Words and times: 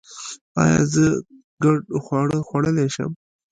ایا 0.61 0.79
زه 0.93 1.05
ګډ 1.63 1.81
خواړه 2.03 2.37
خوړلی 2.47 2.87
شم؟ 2.95 3.11